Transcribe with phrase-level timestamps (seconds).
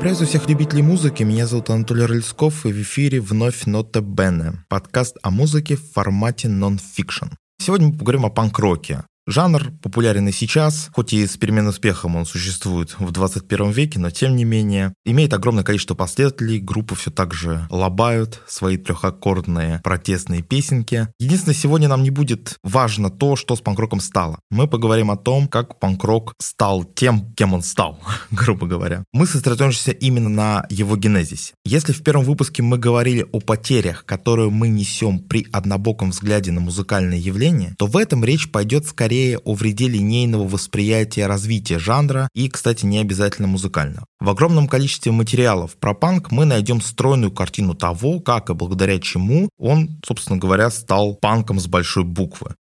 [0.00, 1.22] Приветствую всех любителей музыки.
[1.24, 6.48] Меня зовут Анатолий Рыльсков, и в эфире вновь Нота Бене, подкаст о музыке в формате
[6.48, 7.26] нон-фикшн.
[7.60, 9.04] Сегодня мы поговорим о панк-роке.
[9.30, 14.10] Жанр популярен и сейчас, хоть и с переменным успехом он существует в 21 веке, но
[14.10, 20.42] тем не менее имеет огромное количество последователей, группы все так же лобают свои трехаккордные протестные
[20.42, 21.06] песенки.
[21.20, 24.40] Единственное, сегодня нам не будет важно то, что с панкроком стало.
[24.50, 28.00] Мы поговорим о том, как панкрок стал тем, кем он стал,
[28.32, 29.04] грубо говоря.
[29.12, 31.54] Мы сосредоточимся именно на его генезисе.
[31.64, 36.60] Если в первом выпуске мы говорили о потерях, которые мы несем при однобоком взгляде на
[36.60, 42.28] музыкальное явление, то в этом речь пойдет скорее скорее о вреде линейного восприятия развития жанра
[42.34, 44.06] и, кстати, не обязательно музыкального.
[44.18, 49.50] В огромном количестве материалов про панк мы найдем стройную картину того, как и благодаря чему
[49.58, 52.54] он, собственно говоря, стал панком с большой буквы.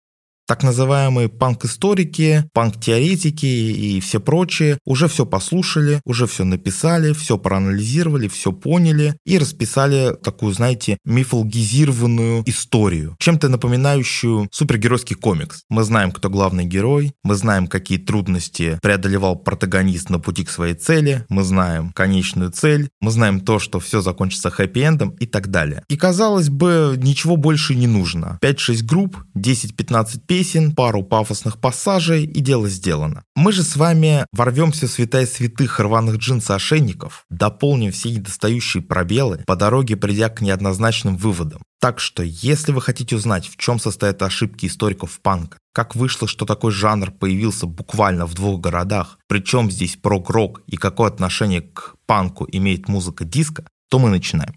[0.49, 8.29] Так называемые панк-историки, панк-теоретики и все прочие уже все послушали, уже все написали, все проанализировали,
[8.29, 15.65] все поняли и расписали такую, знаете, мифологизированную историю, чем-то напоминающую супергеройский комикс.
[15.69, 20.75] Мы знаем, кто главный герой, мы знаем, какие трудности преодолевал протагонист на пути к своей
[20.75, 25.85] цели, мы знаем конечную цель, мы знаем то, что все закончится хэппи-эндом и так далее.
[25.91, 28.39] И казалось бы, ничего больше не нужно.
[28.41, 33.25] 5-6 групп, 10-15 песен, песен, пару пафосных пассажей и дело сделано.
[33.35, 39.57] Мы же с вами ворвемся в святая святых рваных джинс-ошейников, дополним все недостающие пробелы, по
[39.57, 41.61] дороге придя к неоднозначным выводам.
[41.81, 46.47] Так что, если вы хотите узнать, в чем состоят ошибки историков панка, как вышло, что
[46.47, 52.47] такой жанр появился буквально в двух городах, причем здесь прог-рок и какое отношение к панку
[52.53, 54.55] имеет музыка диска, то мы начинаем.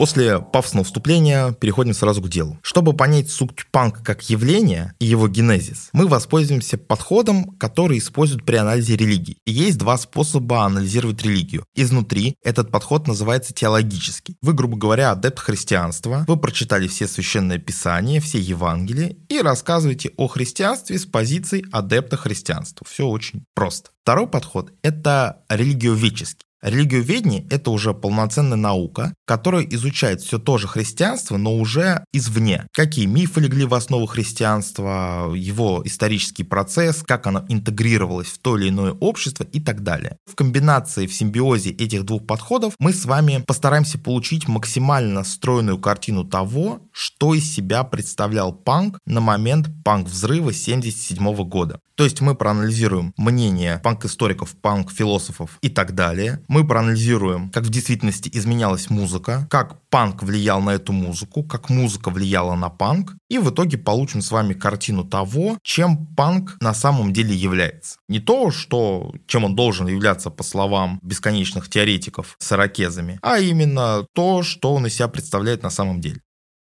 [0.00, 2.58] После пафосного вступления переходим сразу к делу.
[2.62, 8.56] Чтобы понять суть панка как явление и его генезис, мы воспользуемся подходом, который используют при
[8.56, 9.36] анализе религий.
[9.44, 11.66] Есть два способа анализировать религию.
[11.74, 14.36] Изнутри этот подход называется теологический.
[14.40, 20.28] Вы, грубо говоря, адепт христианства, вы прочитали все священные писания, все Евангелия и рассказываете о
[20.28, 22.86] христианстве с позиции адепта христианства.
[22.88, 23.90] Все очень просто.
[24.02, 26.46] Второй подход– это религиоведческий.
[26.62, 32.66] Религиоведение– это уже полноценная наука, которая изучает все то же христианство, но уже извне.
[32.72, 38.68] Какие мифы легли в основу христианства, его исторический процесс, как оно интегрировалось в то или
[38.68, 40.18] иное общество и так далее.
[40.30, 46.24] В комбинации, в симбиозе этих двух подходов мы с вами постараемся получить максимально стройную картину
[46.24, 51.80] того, что из себя представлял панк на момент панк-взрыва 1977 года.
[52.00, 56.42] То есть мы проанализируем мнение панк-историков, панк-философов и так далее.
[56.48, 62.08] Мы проанализируем, как в действительности изменялась музыка, как панк влиял на эту музыку, как музыка
[62.08, 63.12] влияла на панк.
[63.28, 67.98] И в итоге получим с вами картину того, чем панк на самом деле является.
[68.08, 74.06] Не то, что, чем он должен являться по словам бесконечных теоретиков с ирокезами, а именно
[74.14, 76.22] то, что он из себя представляет на самом деле.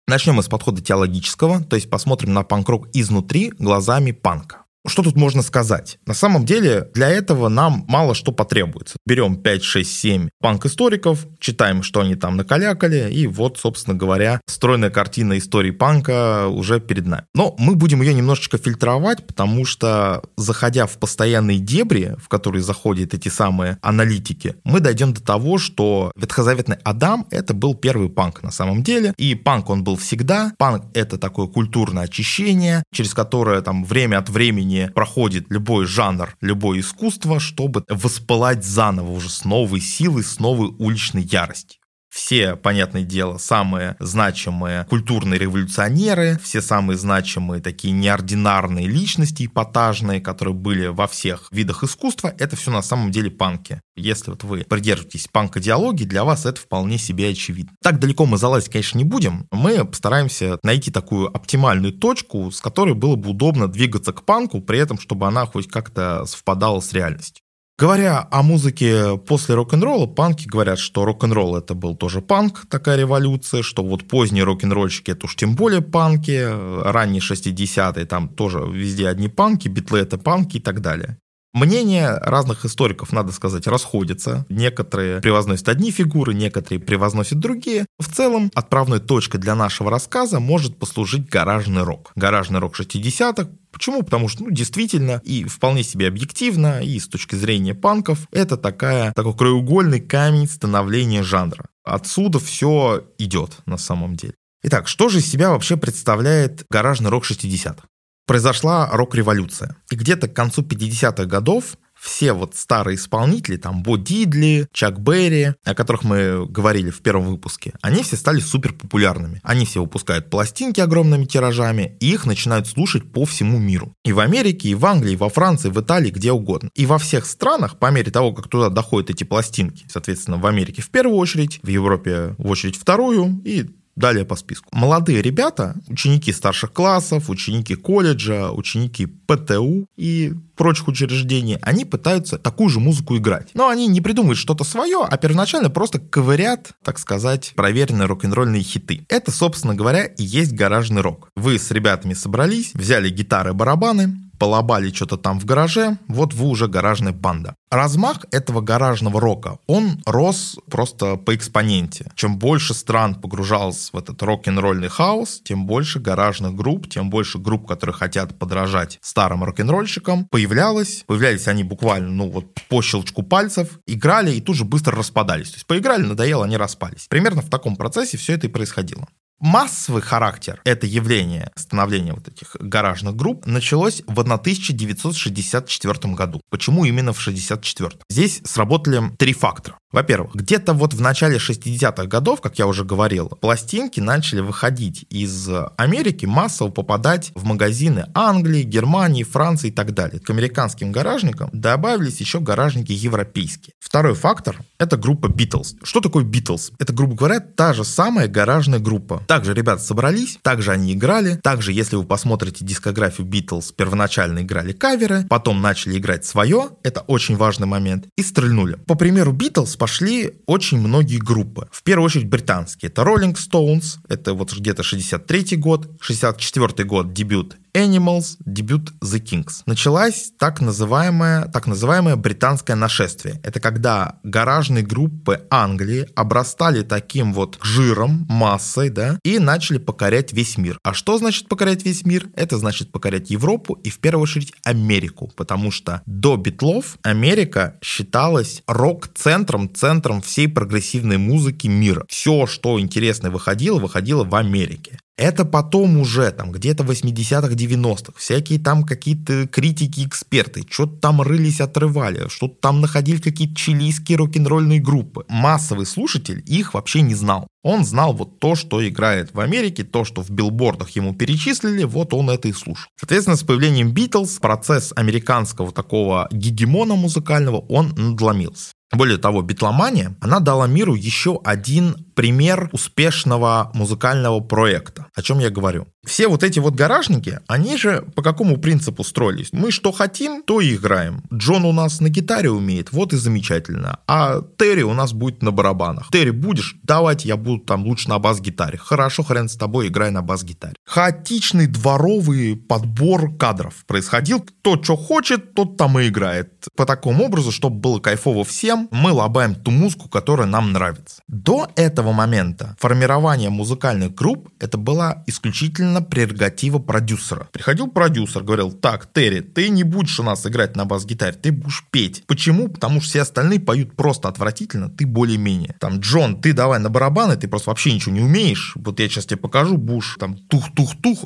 [0.09, 4.65] Начнем мы с подхода теологического, то есть посмотрим на панк-рок изнутри глазами панка.
[4.87, 5.99] Что тут можно сказать?
[6.07, 8.97] На самом деле для этого нам мало что потребуется.
[9.07, 14.89] Берем 5, 6, 7 панк-историков, читаем, что они там накалякали, и вот, собственно говоря, стройная
[14.89, 17.25] картина истории панка уже перед нами.
[17.35, 23.13] Но мы будем ее немножечко фильтровать, потому что, заходя в постоянные дебри, в которые заходят
[23.13, 28.51] эти самые аналитики, мы дойдем до того, что ветхозаветный Адам— это был первый панк на
[28.51, 30.53] самом деле, и панк он был всегда.
[30.57, 36.37] Панк— это такое культурное очищение, через которое там время от времени времени проходит любой жанр,
[36.41, 41.80] любое искусство, чтобы воспылать заново уже с новой силой, с новой уличной яростью.
[42.11, 50.55] Все, понятное дело, самые значимые культурные революционеры, все самые значимые такие неординарные личности эпатажные, которые
[50.55, 53.81] были во всех видах искусства, это все на самом деле панки.
[53.95, 57.73] Если вот вы придерживаетесь панк-идеологии, для вас это вполне себе очевидно.
[57.81, 59.47] Так далеко мы залазить, конечно, не будем.
[59.53, 64.81] Мы постараемся найти такую оптимальную точку, с которой было бы удобно двигаться к панку, при
[64.81, 67.45] этом, чтобы она хоть как-то совпадала с реальностью.
[67.81, 73.63] Говоря о музыке после рок-н-ролла, панки говорят, что рок-н-ролл это был тоже панк, такая революция,
[73.63, 76.47] что вот поздние рок-н-ролльщики это уж тем более панки,
[76.85, 81.17] ранние 60-е там тоже везде одни панки, битлы это панки и так далее.
[81.53, 84.47] Мнения разных историков, надо сказать, расходятся.
[84.49, 87.87] Некоторые превозносят одни фигуры, некоторые превозносят другие.
[87.99, 92.13] В целом, отправной точкой для нашего рассказа может послужить гаражный рок.
[92.15, 93.51] Гаражный рок 60-х.
[93.73, 94.03] Почему?
[94.03, 99.13] Потому что, ну, действительно, и вполне себе объективно, и с точки зрения панков, это такая,
[99.13, 101.67] такой краеугольный камень становления жанра.
[101.85, 104.35] Отсюда все идет на самом деле.
[104.63, 107.89] Итак, что же из себя вообще представляет гаражный рок 60-х?
[108.31, 109.75] Произошла рок-революция.
[109.91, 115.55] И где-то к концу 50-х годов все вот старые исполнители, там Бо Дидли, Чак Берри,
[115.65, 119.41] о которых мы говорили в первом выпуске, они все стали супер популярными.
[119.43, 123.95] Они все выпускают пластинки огромными тиражами, и их начинают слушать по всему миру.
[124.05, 126.71] И в Америке, и в Англии, и во Франции, в Италии, где угодно.
[126.77, 130.83] И во всех странах, по мере того, как туда доходят эти пластинки, соответственно, в Америке
[130.83, 133.71] в первую очередь, в Европе в очередь вторую, и
[134.01, 134.67] Далее по списку.
[134.73, 142.71] Молодые ребята, ученики старших классов, ученики колледжа, ученики ПТУ и прочих учреждений, они пытаются такую
[142.71, 143.51] же музыку играть.
[143.53, 149.05] Но они не придумывают что-то свое, а первоначально просто ковырят, так сказать, проверенные рок-н-ролльные хиты.
[149.11, 151.29] Это, собственно говоря, и есть гаражный рок.
[151.37, 156.67] Вы с ребятами собрались, взяли гитары, барабаны, полобали что-то там в гараже, вот вы уже
[156.67, 157.55] гаражная банда.
[157.71, 162.11] Размах этого гаражного рока, он рос просто по экспоненте.
[162.17, 167.69] Чем больше стран погружалось в этот рок-н-ролльный хаос, тем больше гаражных групп, тем больше групп,
[167.69, 171.05] которые хотят подражать старым рок-н-ролльщикам, появлялось.
[171.07, 175.51] Появлялись они буквально, ну вот по щелчку пальцев, играли и тут же быстро распадались.
[175.51, 177.07] То есть поиграли, надоело, они распались.
[177.09, 179.07] Примерно в таком процессе все это и происходило.
[179.41, 186.43] Массовый характер это явление становления вот этих гаражных групп началось в 1964 году.
[186.51, 187.93] Почему именно в 64?
[188.11, 189.79] Здесь сработали три фактора.
[189.93, 195.49] Во-первых, где-то вот в начале 60-х годов, как я уже говорил, пластинки начали выходить из
[195.77, 200.21] Америки, массово попадать в магазины Англии, Германии, Франции и так далее.
[200.21, 203.75] К американским гаражникам добавились еще гаражники европейские.
[203.81, 205.75] Второй фактор— это группа Beatles.
[205.83, 206.73] Что такое Beatles?
[206.79, 209.25] Это, грубо говоря, та же самая гаражная группа.
[209.27, 215.27] Также ребята собрались, также они играли, также, если вы посмотрите дискографию Beatles, первоначально играли каверы,
[215.29, 218.77] потом начали играть свое, это очень важный момент, и стрельнули.
[218.87, 221.67] По примеру Beatles пошли очень многие группы.
[221.73, 222.91] В первую очередь британские.
[222.91, 229.63] Это Rolling Stones, это вот где-то 63 год, 64 год дебют Animals, дебют The Kings.
[229.67, 233.41] Началась так называемое, так называемое британское нашествие.
[233.43, 240.59] Это когда гаражные группы Англии обрастали таким вот жиром, массой, да, и начали покорять весь
[240.59, 240.79] мир.
[240.83, 242.29] А что значит покорять весь мир?
[242.35, 248.63] Это значит покорять Европу и в первую очередь Америку, потому что до битлов Америка считалась
[248.67, 252.05] рок-центром, центром всей прогрессивной музыки мира.
[252.09, 254.99] Все, что интересное выходило, выходило в Америке.
[255.21, 261.21] Это потом уже, там, где-то в 80-х, 90-х, всякие там какие-то критики, эксперты, что-то там
[261.21, 265.27] рылись, отрывали, что-то там находили какие-то чилийские рок-н-ролльные группы.
[265.29, 267.47] Массовый слушатель их вообще не знал.
[267.63, 272.15] Он знал вот то, что играет в Америке, то, что в билбордах ему перечислили, вот
[272.15, 272.89] он это и слушал.
[272.99, 278.73] Соответственно, с появлением Битлз процесс американского такого гегемона музыкального, он надломился.
[278.93, 285.07] Более того, битломания, она дала миру еще один пример успешного музыкального проекта.
[285.15, 285.87] О чем я говорю?
[286.05, 289.49] Все вот эти вот гаражники, они же по какому принципу строились?
[289.53, 291.23] Мы что хотим, то и играем.
[291.33, 293.99] Джон у нас на гитаре умеет, вот и замечательно.
[294.07, 296.11] А Терри у нас будет на барабанах.
[296.11, 296.77] Терри будешь?
[296.83, 298.79] Давайте я буду там лучше на бас-гитаре.
[298.79, 300.75] Хорошо, хрен с тобой, играй на бас-гитаре.
[300.85, 304.41] Хаотичный дворовый подбор кадров происходил.
[304.41, 306.67] Кто что хочет, тот там и играет.
[306.77, 311.23] По такому образу, чтобы было кайфово всем, мы лобаем ту музыку, которая нам нравится.
[311.29, 317.49] До этого момента формирование музыкальных групп это была исключительно прерогатива продюсера.
[317.53, 321.85] Приходил продюсер, говорил, так, Терри, ты не будешь у нас играть на бас-гитаре, ты будешь
[321.91, 322.25] петь.
[322.27, 322.69] Почему?
[322.69, 325.77] Потому что все остальные поют просто отвратительно, ты более-менее.
[325.81, 328.73] Там, Джон, ты давай на барабаны, ты просто вообще ничего не умеешь.
[328.77, 331.25] Вот я сейчас тебе покажу, будешь там тух-тух-тух,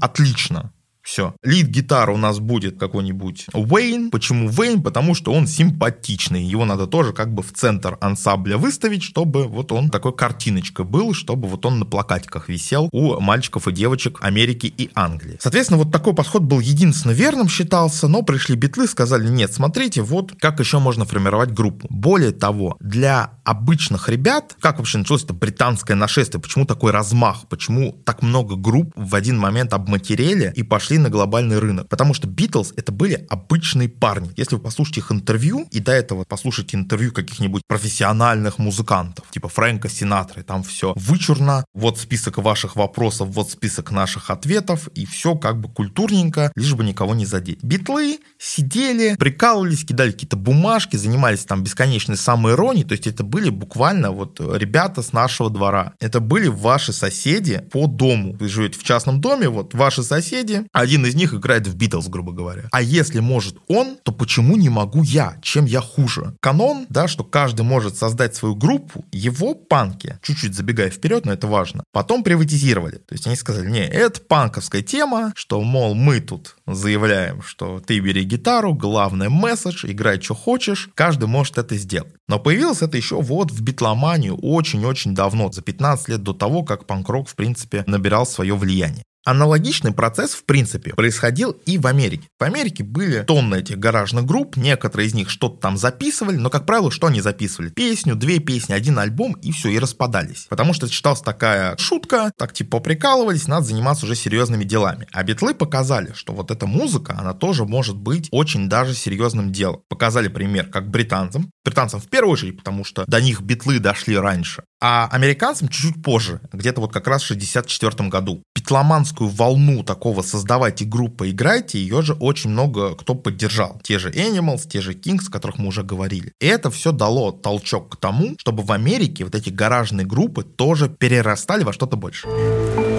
[0.00, 0.72] отлично.
[1.04, 1.34] Все.
[1.42, 4.10] Лид-гитара у нас будет какой-нибудь Уэйн.
[4.10, 4.82] Почему Уэйн?
[4.82, 6.42] Потому что он симпатичный.
[6.42, 11.12] Его надо тоже как бы в центр ансамбля выставить, чтобы вот он такой картиночка был,
[11.12, 15.36] чтобы вот он на плакатиках висел у мальчиков и девочек Америки и Англии.
[15.40, 20.32] Соответственно, вот такой подход был единственно верным считался, но пришли битлы, сказали, нет, смотрите, вот
[20.40, 21.86] как еще можно формировать группу.
[21.90, 27.92] Более того, для обычных ребят, как вообще началось это британское нашествие, почему такой размах, почему
[28.06, 31.88] так много групп в один момент обматерели и пошли пошли на глобальный рынок.
[31.88, 34.30] Потому что Битлз это были обычные парни.
[34.36, 39.88] Если вы послушаете их интервью, и до этого послушайте интервью каких-нибудь профессиональных музыкантов, типа Фрэнка
[39.88, 45.60] Синатры, там все вычурно, вот список ваших вопросов, вот список наших ответов, и все как
[45.60, 47.58] бы культурненько, лишь бы никого не задеть.
[47.62, 54.10] Битлы сидели, прикалывались, кидали какие-то бумажки, занимались там бесконечной самоиронией, то есть это были буквально
[54.10, 55.92] вот ребята с нашего двора.
[56.00, 58.36] Это были ваши соседи по дому.
[58.38, 62.32] Вы живете в частном доме, вот ваши соседи, один из них играет в Битлз, грубо
[62.32, 62.68] говоря.
[62.70, 65.36] А если может он, то почему не могу я?
[65.42, 66.36] Чем я хуже?
[66.40, 71.46] Канон, да, что каждый может создать свою группу, его панки, чуть-чуть забегая вперед, но это
[71.46, 72.96] важно, потом приватизировали.
[72.96, 77.98] То есть они сказали, не, это панковская тема, что, мол, мы тут заявляем, что ты
[77.98, 82.12] бери гитару, главное месседж, играй, что хочешь, каждый может это сделать.
[82.28, 86.86] Но появилось это еще вот в битломанию очень-очень давно, за 15 лет до того, как
[86.86, 89.04] панк-рок, в принципе, набирал свое влияние.
[89.24, 92.28] Аналогичный процесс, в принципе, происходил и в Америке.
[92.38, 96.66] В Америке были тонны этих гаражных групп, некоторые из них что-то там записывали, но, как
[96.66, 97.70] правило, что они записывали?
[97.70, 100.46] Песню, две песни, один альбом, и все, и распадались.
[100.50, 105.08] Потому что это считалась такая шутка, так типа прикалывались, надо заниматься уже серьезными делами.
[105.10, 109.80] А битлы показали, что вот эта музыка, она тоже может быть очень даже серьезным делом.
[109.88, 111.50] Показали пример, как британцам.
[111.64, 114.64] Британцам в первую очередь, потому что до них битлы дошли раньше.
[114.86, 118.42] А американцам чуть-чуть позже, где-то вот как раз в 64 году.
[118.54, 123.80] Битломанскую волну такого создавайте группы, играйте, ее же очень много кто поддержал.
[123.82, 126.32] Те же Animals, те же Kings, о которых мы уже говорили.
[126.40, 130.88] И это все дало толчок к тому, чтобы в Америке вот эти гаражные группы тоже
[130.88, 132.93] перерастали во что-то большее.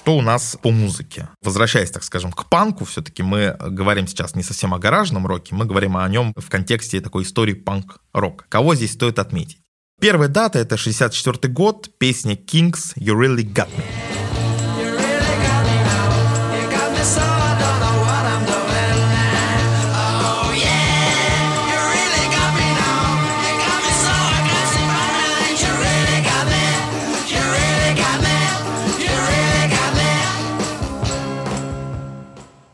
[0.00, 1.28] Что у нас по музыке.
[1.42, 5.66] Возвращаясь, так скажем, к панку, все-таки мы говорим сейчас не совсем о гаражном роке, мы
[5.66, 8.46] говорим о нем в контексте такой истории панк-рока.
[8.48, 9.58] Кого здесь стоит отметить?
[10.00, 14.39] Первая дата— это 64 год, песня Kings «You Really Got Me».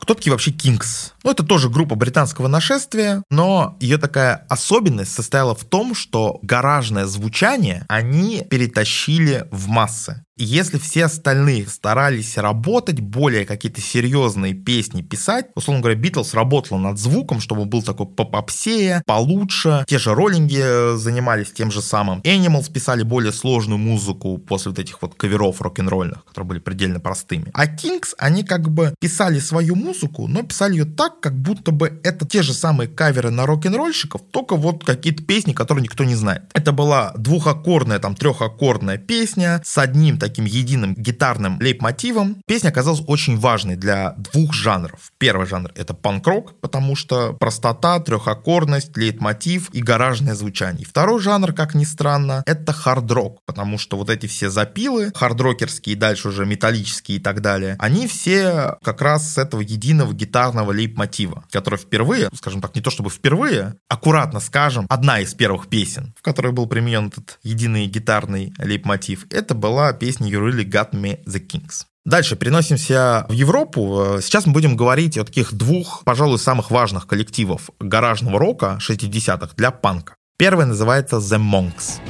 [0.06, 1.14] Кто такие вообще Kings?
[1.24, 7.06] Ну, это тоже группа британского нашествия, но ее такая особенность состояла в том, что гаражное
[7.06, 10.22] звучание они перетащили в массы.
[10.38, 16.98] Если все остальные старались работать, более какие-то серьезные песни писать, условно говоря, Битлз работала над
[16.98, 19.84] звуком, чтобы был такой попопсея, получше.
[19.88, 22.20] Те же роллинги занимались тем же самым.
[22.20, 27.50] Animals писали более сложную музыку после вот этих вот каверов рок-н-ролльных, которые были предельно простыми.
[27.54, 29.95] А Kings, они как бы писали свою музыку,
[30.28, 34.56] но писали ее так, как будто бы это те же самые каверы на рок-н-ролльщиков, только
[34.56, 36.42] вот какие-то песни, которые никто не знает.
[36.54, 42.42] Это была двухаккордная, там, трехаккордная песня с одним таким единым гитарным лейб-мотивом.
[42.46, 45.12] Песня оказалась очень важной для двух жанров.
[45.18, 50.86] Первый жанр— это панк-рок, потому что простота, трехаккордность, лейб-мотив и гаражное звучание.
[50.86, 56.28] Второй жанр, как ни странно, это хард-рок, потому что вот эти все запилы, хард-рокерские, дальше
[56.28, 61.78] уже металлические и так далее, они все как раз с этого единого гитарного лейб-мотива, который
[61.78, 66.52] впервые, скажем так, не то чтобы впервые, аккуратно скажем, одна из первых песен, в которой
[66.52, 71.84] был применен этот единый гитарный лейб-мотив, это была песня You Really Got Me The Kings.
[72.04, 74.18] Дальше переносимся в Европу.
[74.22, 79.72] Сейчас мы будем говорить о таких двух, пожалуй, самых важных коллективов гаражного рока 60-х для
[79.72, 80.14] панка.
[80.38, 82.00] Первый называется The Monks.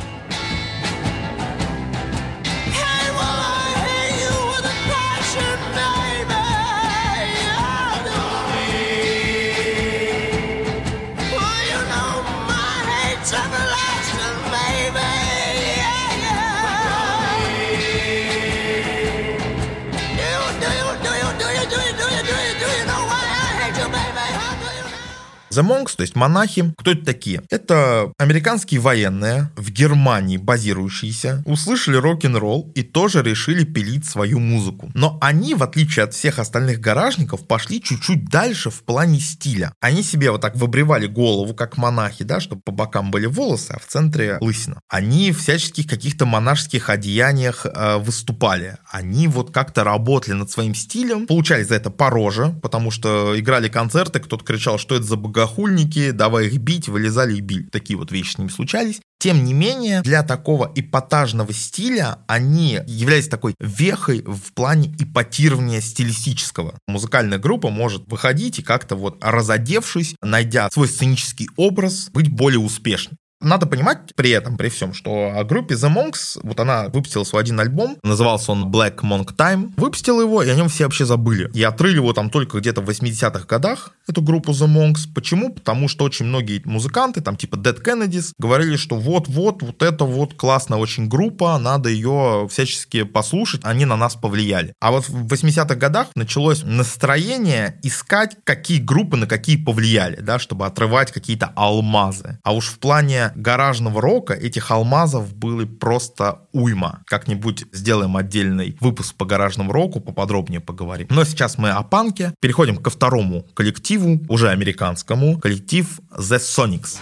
[25.56, 26.75] The Monks, то есть монахи.
[26.76, 27.42] Кто это такие?
[27.50, 34.90] Это американские военные в Германии базирующиеся, услышали рок-н-ролл и тоже решили пилить свою музыку.
[34.94, 39.72] Но они, в отличие от всех остальных гаражников, пошли чуть-чуть дальше в плане стиля.
[39.80, 43.78] Они себе вот так выбривали голову, как монахи, да, чтобы по бокам были волосы, а
[43.78, 44.80] в центре лысина.
[44.88, 48.76] Они в всяческих каких-то монашеских одеяниях э, выступали.
[48.90, 53.68] Они вот как-то работали над своим стилем, получали за это по роже, потому что играли
[53.68, 57.68] концерты, кто-то кричал, что это за богохульство, богохульники, давай их бить, вылезали и били.
[57.70, 59.00] Такие вот вещи с ними случались.
[59.18, 66.78] Тем не менее, для такого эпатажного стиля они являлись такой вехой в плане эпатирования стилистического.
[66.86, 73.16] Музыкальная группа может выходить и как-то вот разодевшись, найдя свой сценический образ, быть более успешной.
[73.40, 77.43] Надо понимать при этом, при всем, что о группе The Monks, вот она выпустила свой
[77.43, 81.50] один альбом, назывался он Black Monk Time, выпустила его, и о нем все вообще забыли.
[81.52, 85.09] И отрыли его там только где-то в 80-х годах, эту группу The Monks.
[85.14, 85.52] Почему?
[85.52, 90.35] Потому что очень многие музыканты, там типа Dead Kennedys, говорили, что вот-вот, вот это вот
[90.35, 94.73] классная очень группа, надо ее всячески послушать, они на нас повлияли.
[94.81, 100.64] А вот в 80-х годах началось настроение искать, какие группы на какие повлияли, да, чтобы
[100.64, 102.38] отрывать какие-то алмазы.
[102.43, 107.02] А уж в плане гаражного рока этих алмазов было просто уйма.
[107.06, 111.09] Как-нибудь сделаем отдельный выпуск по гаражному року, поподробнее поговорим.
[111.11, 112.35] Но сейчас мы о панке.
[112.40, 116.99] Переходим ко второму коллективу, уже американскому, коллектив The Sonics.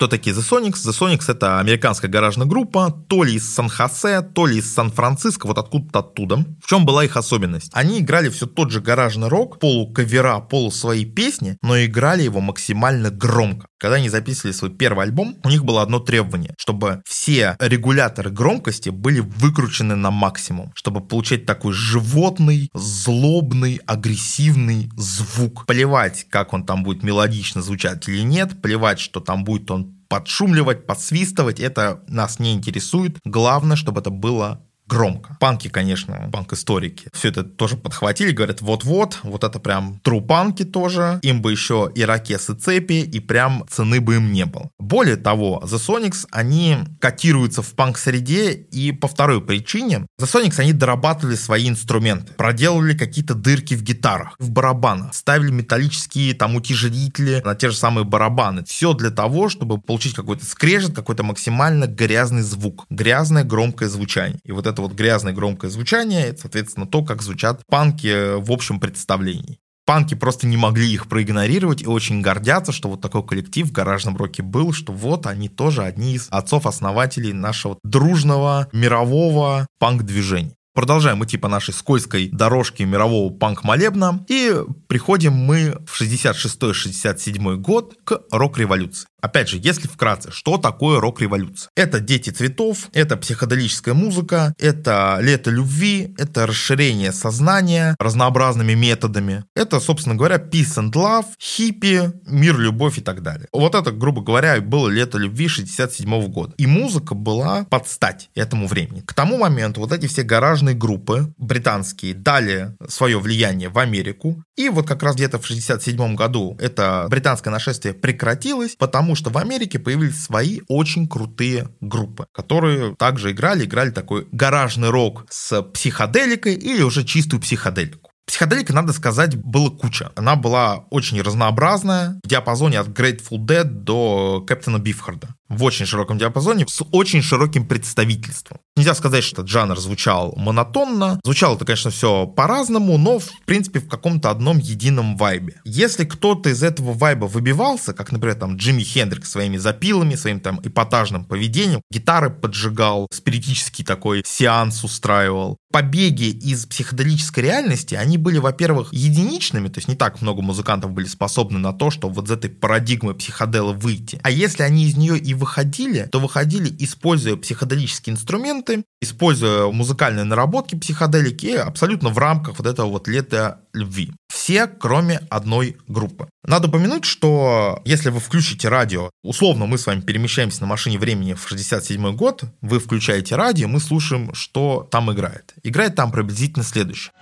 [0.00, 0.76] Кто такие The Sonics?
[0.76, 5.58] The Sonics— это американская гаражная группа, то ли из Сан-Хосе, то ли из Сан-Франциско, вот
[5.58, 6.36] откуда-то оттуда.
[6.64, 7.70] В чем была их особенность?
[7.74, 13.10] Они играли все тот же гаражный рок, полу-кавера, полу свои песни, но играли его максимально
[13.10, 13.66] громко.
[13.78, 18.90] Когда они записывали свой первый альбом, у них было одно требование, чтобы все регуляторы громкости
[18.90, 25.64] были выкручены на максимум, чтобы получать такой животный, злобный, агрессивный звук.
[25.66, 30.86] Плевать, как он там будет мелодично звучать или нет, плевать, что там будет он подшумливать,
[30.86, 33.18] подсвистывать, это нас не интересует.
[33.24, 35.36] Главное, чтобы это было громко.
[35.38, 41.40] Панки, конечно, панк-историки, все это тоже подхватили, говорят, вот-вот, вот это прям трупанки тоже, им
[41.40, 44.70] бы еще и ракесы цепи, и прям цены бы им не было.
[44.78, 50.72] Более того, The Sonics, они котируются в панк-среде, и по второй причине, The Sonics, они
[50.72, 57.54] дорабатывали свои инструменты, проделывали какие-то дырки в гитарах, в барабанах, ставили металлические там утяжелители на
[57.54, 58.64] те же самые барабаны.
[58.64, 64.40] Все для того, чтобы получить какой-то скрежет, какой-то максимально грязный звук, грязное громкое звучание.
[64.44, 68.80] И вот это это вот грязное громкое звучание, соответственно, то, как звучат панки в общем
[68.80, 69.58] представлении.
[69.86, 74.16] Панки просто не могли их проигнорировать и очень гордятся, что вот такой коллектив в гаражном
[74.16, 80.54] роке был, что вот они тоже одни из отцов-основателей нашего дружного мирового панк-движения.
[80.72, 84.54] Продолжаем идти по нашей скользкой дорожке мирового панк-молебна и
[84.86, 89.08] приходим мы в 66-67 год к рок-революции.
[89.20, 91.70] Опять же, если вкратце, что такое рок-революция?
[91.76, 99.44] Это «Дети цветов», это психоделическая музыка, это «Лето любви», это расширение сознания разнообразными методами.
[99.54, 103.48] Это, собственно говоря, peace and love, хиппи, мир, любовь и так далее.
[103.52, 106.54] Вот это, грубо говоря, было «Лето любви» 67 года.
[106.56, 109.00] И музыка была под стать этому времени.
[109.00, 114.42] К тому моменту вот эти все гаражные группы британские дали свое влияние в Америку.
[114.56, 119.30] И вот как раз где-то в 67 году это британское нашествие прекратилось, потому потому что
[119.30, 125.62] в Америке появились свои очень крутые группы, которые также играли, играли такой гаражный рок с
[125.62, 128.12] психоделикой или уже чистую психоделику.
[128.24, 130.12] Психоделика, надо сказать, было куча.
[130.14, 136.16] Она была очень разнообразная, в диапазоне от Grateful Dead до Кэптона Бифхарда в очень широком
[136.16, 138.58] диапазоне с очень широким представительством.
[138.76, 141.20] Нельзя сказать, что этот жанр звучал монотонно.
[141.24, 145.60] Звучало это, конечно, все по-разному, но, в принципе, в каком-то одном едином вайбе.
[145.64, 150.60] Если кто-то из этого вайба выбивался, как, например, там Джимми Хендрикс своими запилами, своим там
[150.62, 158.92] эпатажным поведением, гитары поджигал, спиритический такой сеанс устраивал, побеги из психоделической реальности, они были, во-первых,
[158.92, 162.50] единичными, то есть не так много музыкантов были способны на то, чтобы вот из этой
[162.50, 164.20] парадигмы психодела выйти.
[164.22, 170.76] А если они из нее и выходили, то выходили, используя психоделические инструменты, используя музыкальные наработки
[170.76, 174.12] психоделики, абсолютно в рамках вот этого вот лета любви.
[174.32, 176.28] Все, кроме одной группы.
[176.44, 181.34] Надо упомянуть, что если вы включите радио, условно мы с вами перемещаемся на машине времени
[181.34, 185.54] в 67 год, вы включаете радио, мы слушаем, что там играет.
[185.62, 187.12] Играет там приблизительно следующее.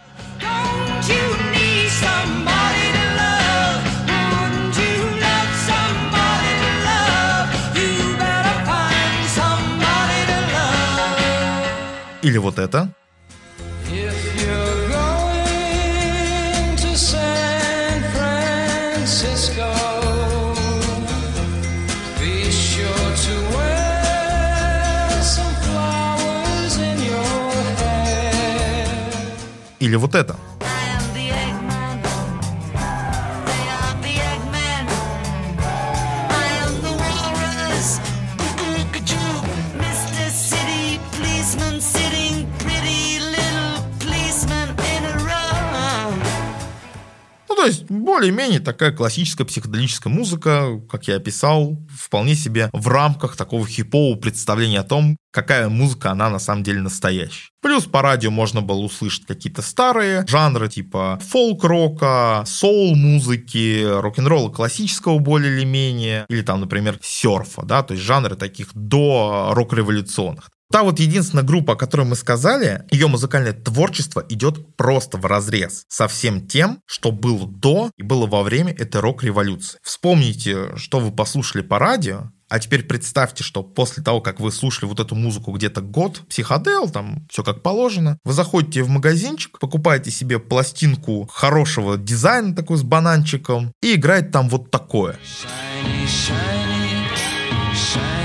[12.22, 12.88] Или вот это.
[29.80, 30.36] Или вот это.
[47.68, 54.18] Есть более-менее такая классическая психоделическая музыка, как я описал, вполне себе в рамках такого хипового
[54.18, 57.50] представления о том, какая музыка она на самом деле настоящая.
[57.60, 65.56] Плюс по радио можно было услышать какие-то старые жанры типа фолк-рока, соул-музыки, рок-н-ролла классического более
[65.56, 70.50] или менее, или там, например, серфа, да, то есть жанры таких до рок-революционных.
[70.70, 75.84] Та вот единственная группа, о которой мы сказали, ее музыкальное творчество идет просто в разрез
[75.88, 79.78] со всем тем, что было до и было во время этой рок-революции.
[79.82, 84.86] Вспомните, что вы послушали по радио, а теперь представьте, что после того, как вы слушали
[84.88, 90.10] вот эту музыку где-то год, психодел, там все как положено, вы заходите в магазинчик, покупаете
[90.10, 95.18] себе пластинку хорошего дизайна такой с бананчиком и играет там вот такое.
[95.24, 97.14] Shiny, shiny,
[97.72, 98.17] shiny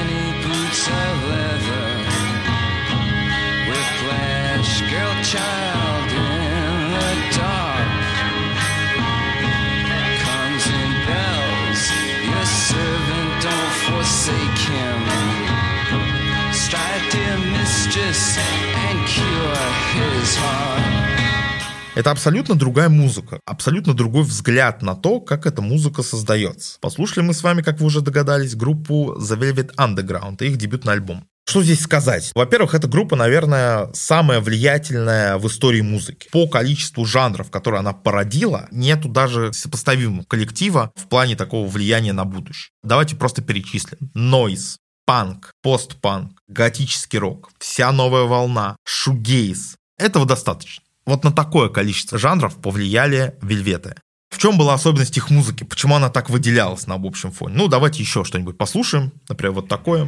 [21.96, 26.78] Это абсолютно другая музыка, абсолютно другой взгляд на то, как эта музыка создается.
[26.82, 30.94] Послушали мы с вами, как вы уже догадались, группу The Velvet Underground и их дебютный
[30.94, 31.28] альбом.
[31.46, 32.32] Что здесь сказать?
[32.34, 36.30] Во-первых, эта группа, наверное, самая влиятельная в истории музыки.
[36.32, 42.26] По количеству жанров, которые она породила, нету даже сопоставимого коллектива в плане такого влияния на
[42.26, 42.72] будущее.
[42.82, 44.10] Давайте просто перечислим.
[44.14, 49.76] Нойз, панк, постпанк, готический рок, вся новая волна, шугейс.
[49.98, 50.84] Этого достаточно.
[51.06, 53.96] Вот на такое количество жанров повлияли вельветы.
[54.30, 55.64] В чем была особенность их музыки?
[55.64, 57.56] Почему она так выделялась на общем фоне?
[57.56, 59.12] Ну, давайте еще что-нибудь послушаем.
[59.30, 60.06] Например, вот такое.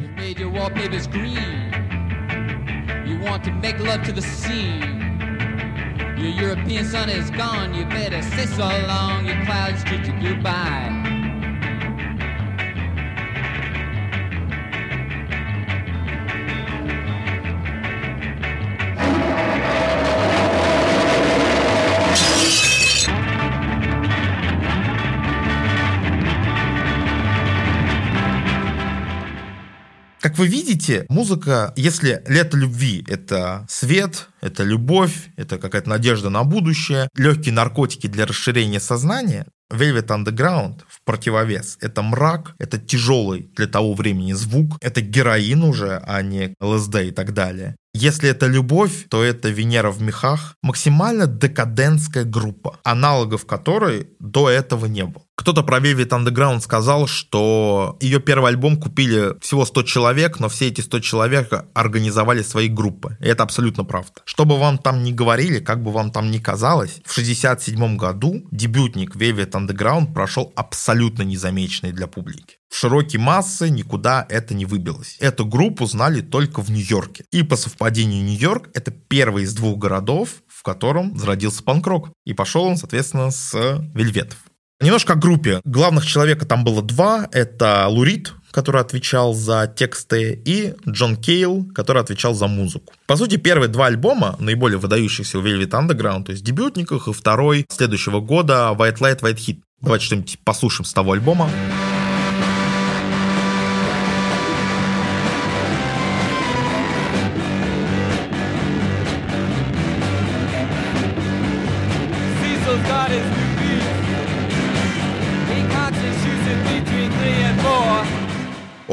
[6.16, 11.25] Your European sun is gone, you better say so long, your clouds treat you goodbye.
[30.26, 36.42] Как вы видите, музыка, если лето любви— это свет, это любовь, это какая-то надежда на
[36.42, 41.78] будущее, легкие наркотики для расширения сознания, Velvet Underground в противовес.
[41.80, 47.10] Это мрак, это тяжелый для того времени звук, это героин уже, а не ЛСД и
[47.12, 47.76] так далее.
[47.94, 50.56] Если это любовь, то это Венера в мехах.
[50.60, 55.22] Максимально декадентская группа, аналогов которой до этого не было.
[55.46, 60.66] Кто-то про Velvet Underground сказал, что ее первый альбом купили всего 100 человек, но все
[60.66, 63.16] эти 100 человек организовали свои группы.
[63.20, 64.22] И это абсолютно правда.
[64.24, 68.44] Что бы вам там ни говорили, как бы вам там ни казалось, в 67 году
[68.50, 72.56] дебютник Velvet Underground прошел абсолютно незамеченный для публики.
[72.68, 75.16] В широкие массы никуда это не выбилось.
[75.20, 77.24] Эту группу знали только в Нью-Йорке.
[77.30, 82.10] И по совпадению Нью-Йорк это первый из двух городов, в котором зародился панк-рок.
[82.24, 83.54] И пошел он, соответственно, с
[83.94, 84.38] Вельветов.
[84.80, 85.60] Немножко о группе.
[85.64, 87.28] Главных человека там было два.
[87.32, 92.92] Это Лурид, который отвечал за тексты, и Джон Кейл, который отвечал за музыку.
[93.06, 97.66] По сути, первые два альбома, наиболее выдающихся у Velvet Underground, то есть дебютниках, и второй
[97.70, 99.58] следующего года White Light, White Hit.
[99.80, 101.50] Давайте что-нибудь послушаем с того альбома.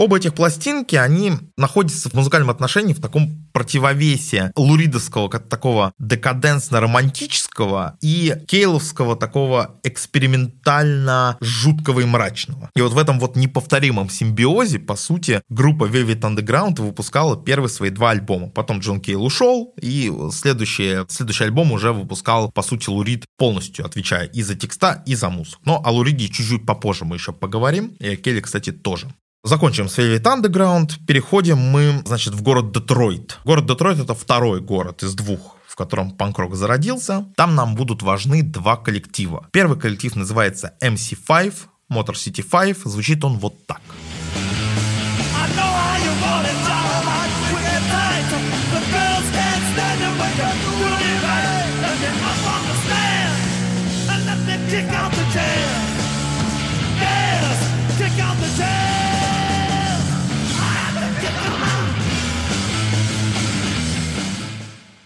[0.03, 7.93] Оба этих пластинки, они находятся в музыкальном отношении в таком противовесе луридовского, как такого декаденсно-романтического
[8.01, 12.69] и кейловского такого экспериментально-жуткого и мрачного.
[12.75, 17.89] И вот в этом вот неповторимом симбиозе, по сути, группа Velvet Underground выпускала первые свои
[17.89, 18.49] два альбома.
[18.49, 24.25] Потом Джон Кейл ушел, и следующий, следующий альбом уже выпускал, по сути, Лурид полностью, отвечая
[24.25, 25.61] и за текста, и за музыку.
[25.63, 29.07] Но о Луриде чуть-чуть попозже мы еще поговорим, и о Келли, кстати, тоже.
[29.45, 31.05] Закончим с Velvet Underground.
[31.05, 33.39] Переходим мы, значит, в город Детройт.
[33.43, 37.25] Город Детройт это второй город из двух в котором панк-рок зародился.
[37.35, 39.47] Там нам будут важны два коллектива.
[39.51, 41.53] Первый коллектив называется MC5,
[41.91, 42.77] Motor City 5.
[42.85, 43.81] Звучит он вот так.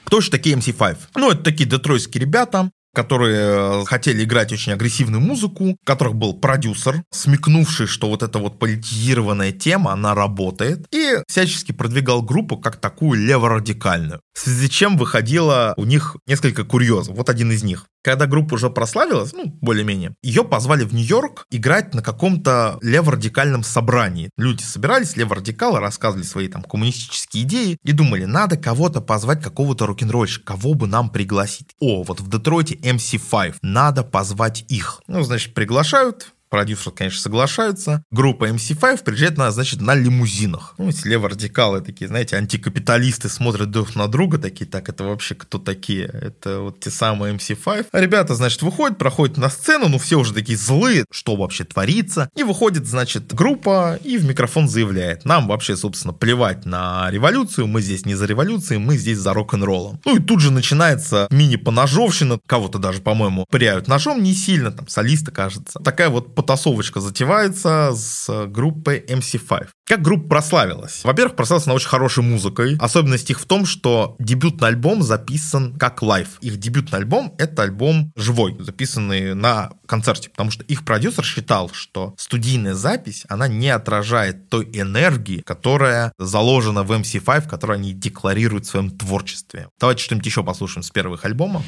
[0.07, 0.97] Кто же такие MC5?
[1.15, 7.03] Ну, это такие детройтские ребята, которые хотели играть очень агрессивную музыку, у которых был продюсер,
[7.11, 13.23] смекнувший, что вот эта вот политизированная тема, она работает, и всячески продвигал группу как такую
[13.23, 14.19] леворадикальную.
[14.33, 17.15] В связи с чем выходило у них несколько курьезов.
[17.15, 17.85] Вот один из них.
[18.03, 24.29] Когда группа уже прославилась, ну, более-менее, ее позвали в Нью-Йорк играть на каком-то леворадикальном собрании.
[24.37, 30.53] Люди собирались, леворадикалы, рассказывали свои там коммунистические идеи и думали, надо кого-то позвать, какого-то рок-н-ролльщика,
[30.53, 31.67] кого бы нам пригласить.
[31.81, 35.01] О, вот в Детройте MC5, надо позвать их.
[35.07, 38.03] Ну, значит, приглашают, Продюсеры, конечно, соглашаются.
[38.11, 40.75] Группа MC5 приезжает, на, значит, на лимузинах.
[40.77, 45.59] Ну, эти леворадикалы такие, знаете, антикапиталисты смотрят друг на друга, такие, так, это вообще кто
[45.59, 46.05] такие?
[46.05, 47.87] Это вот те самые MC5.
[47.91, 52.29] А ребята, значит, выходят, проходят на сцену, ну, все уже такие злые, что вообще творится.
[52.35, 57.81] И выходит, значит, группа и в микрофон заявляет, нам вообще, собственно, плевать на революцию, мы
[57.81, 59.99] здесь не за революцией, мы здесь за рок-н-роллом.
[60.05, 65.31] Ну, и тут же начинается мини-поножовщина, кого-то даже, по-моему, пыряют ножом не сильно, там, солиста,
[65.31, 65.79] кажется.
[65.79, 69.69] Такая вот потасовочка затевается с группой MC5.
[69.87, 71.03] Как группа прославилась?
[71.03, 72.77] Во-первых, прославилась она очень хорошей музыкой.
[72.79, 76.37] Особенность их в том, что дебютный альбом записан как live.
[76.41, 82.13] Их дебютный альбом— это альбом живой, записанный на концерте, потому что их продюсер считал, что
[82.17, 88.69] студийная запись, она не отражает той энергии, которая заложена в MC5, которую они декларируют в
[88.69, 89.69] своем творчестве.
[89.79, 91.63] Давайте что-нибудь еще послушаем с первых альбомов.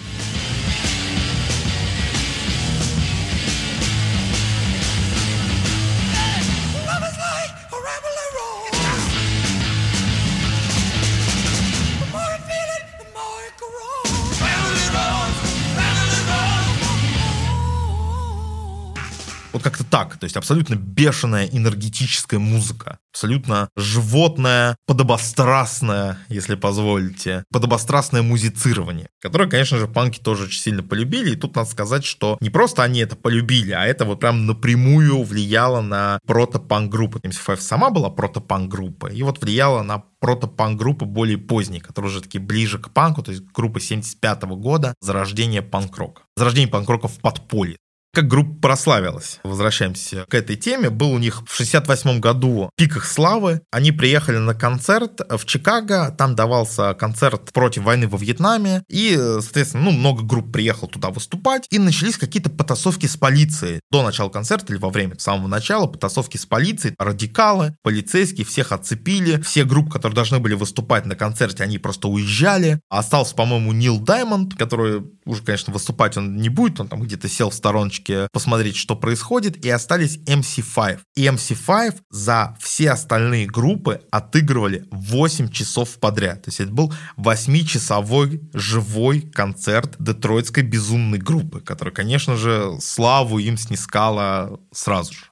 [19.60, 20.16] Вот как-то так.
[20.16, 23.00] То есть абсолютно бешеная энергетическая музыка.
[23.12, 31.32] Абсолютно животное, подобострастное, если позволите, подобострастное музицирование, которое, конечно же, панки тоже очень сильно полюбили.
[31.32, 35.24] И тут надо сказать, что не просто они это полюбили, а это вот прям напрямую
[35.24, 37.20] влияло на прото-панк-группу.
[37.20, 42.80] MC5 сама была прото-панк-группа, и вот влияло на прото-панк-группы более поздние, которые уже такие ближе
[42.80, 46.22] к панку, то есть группа 75 -го года, зарождение панк-рока.
[46.38, 47.76] Зарождение панк-рока в подполье.
[48.12, 49.40] Как группа прославилась?
[49.44, 50.90] Возвращаемся к этой теме.
[50.90, 53.62] Был у них в 68 году пик их славы.
[53.72, 56.14] Они приехали на концерт в Чикаго.
[56.18, 58.84] Там давался концерт против войны во Вьетнаме.
[58.90, 61.68] И, соответственно, ну, много групп приехало туда выступать.
[61.70, 63.82] И начались какие-то потасовки с полицией.
[63.92, 66.96] До начала концерта или во время самого начала потасовки с полицией.
[66.98, 69.40] Радикалы, полицейские, всех отцепили.
[69.42, 72.80] Все группы, которые должны были выступать на концерте, они просто уезжали.
[72.90, 76.80] Остался, по-моему, Нил Даймонд, который уже, конечно, выступать он не будет.
[76.80, 81.00] Он там где-то сел в стороночке посмотреть, что происходит, и остались MC5.
[81.16, 86.44] И MC5 за все остальные группы отыгрывали 8 часов подряд.
[86.44, 93.58] То есть это был 8-часовой живой концерт детройтской безумной группы, которая, конечно же, славу им
[93.58, 95.26] снискала сразу же.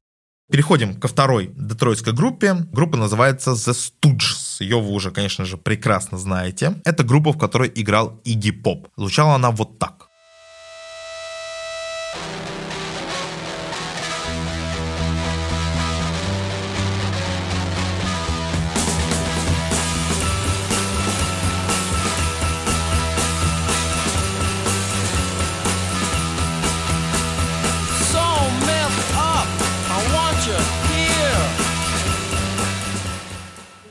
[0.49, 2.53] Переходим ко второй детройтской группе.
[2.71, 4.46] Группа называется The Stooges.
[4.61, 6.81] Ее вы уже, конечно же, прекрасно знаете.
[6.85, 8.87] Это группа, в которой играл Игги Поп.
[8.97, 10.06] Звучала она вот так.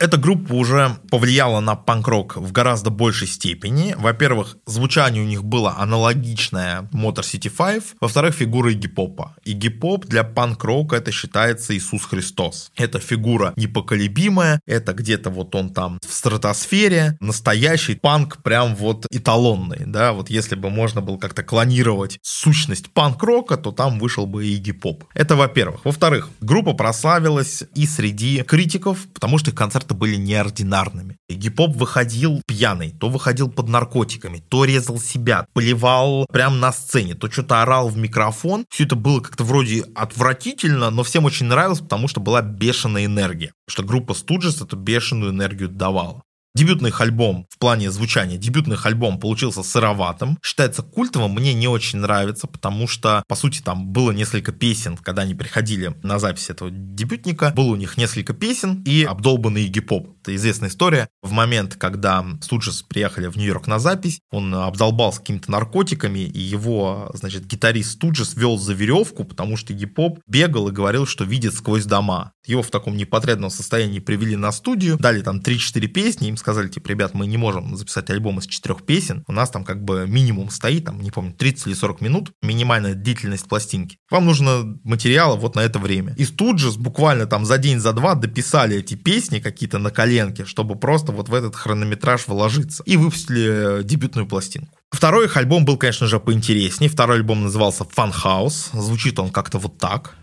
[0.07, 3.97] Эта группа уже повлияла на панк-рок в гораздо большей степени.
[3.99, 7.97] Во-первых, звучание у них было аналогичное Motor City 5.
[8.01, 9.35] Во-вторых, фигура Игги Попа.
[9.45, 12.71] Игги Поп для панк-рока это считается Иисус Христос.
[12.77, 19.87] Это фигура непоколебимая, это где-то вот он там в стратосфере, настоящий панк прям вот эталонный,
[19.87, 24.71] да, вот если бы можно было как-то клонировать сущность панк-рока, то там вышел бы Игги
[24.71, 25.03] Поп.
[25.15, 25.85] Это во-первых.
[25.85, 31.17] Во-вторых, группа прославилась и среди критиков, потому что их концерт концерты были неординарными.
[31.29, 37.31] Гип-поп выходил пьяный, то выходил под наркотиками, то резал себя, поливал прямо на сцене, то
[37.31, 38.65] что-то орал в микрофон.
[38.71, 43.53] Все это было как-то вроде отвратительно, но всем очень нравилось, потому что была бешеная энергия.
[43.67, 46.23] Потому что группа Stooges эту бешеную энергию давала.
[46.57, 51.69] Дебютный их альбом в плане звучания, дебютный их альбом получился сыроватым, считается культовым, мне не
[51.69, 56.49] очень нравится, потому что, по сути, там было несколько песен, когда они приходили на запись
[56.49, 60.17] этого дебютника, было у них несколько песен и обдолбанный гип-поп.
[60.23, 61.09] Это известная история.
[61.23, 67.11] В момент, когда Студжес приехали в Нью-Йорк на запись, он обдолбался какими-то наркотиками, и его,
[67.13, 71.85] значит, гитарист Студжес вел за веревку, потому что гип-поп бегал и говорил, что видит сквозь
[71.85, 72.33] дома.
[72.47, 76.69] Его в таком непотребном состоянии привели на студию, дали там 3-4 песни, им сказали, сказали,
[76.69, 80.07] типа, ребят, мы не можем записать альбом из четырех песен, у нас там как бы
[80.07, 83.99] минимум стоит, там, не помню, 30 или 40 минут, минимальная длительность пластинки.
[84.13, 86.15] Вам нужно материала вот на это время.
[86.17, 90.45] И тут же буквально там за день, за два дописали эти песни какие-то на коленке,
[90.45, 92.85] чтобы просто вот в этот хронометраж вложиться.
[92.87, 94.79] И выпустили дебютную пластинку.
[94.93, 96.89] Второй их альбом был, конечно же, поинтереснее.
[96.89, 98.71] Второй альбом назывался Fun House.
[98.73, 100.15] Звучит он как-то вот так.